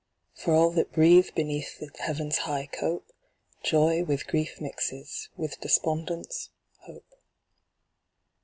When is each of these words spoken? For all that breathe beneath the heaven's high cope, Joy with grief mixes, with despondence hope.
For 0.33 0.55
all 0.55 0.71
that 0.71 0.91
breathe 0.91 1.29
beneath 1.35 1.77
the 1.77 1.91
heaven's 1.99 2.39
high 2.39 2.65
cope, 2.65 3.05
Joy 3.61 4.03
with 4.03 4.25
grief 4.25 4.59
mixes, 4.59 5.29
with 5.37 5.59
despondence 5.61 6.49
hope. 6.79 7.05